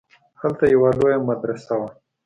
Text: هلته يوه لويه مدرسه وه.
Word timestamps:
هلته 0.41 0.65
يوه 0.73 0.89
لويه 0.97 1.19
مدرسه 1.29 1.73
وه. 1.79 1.89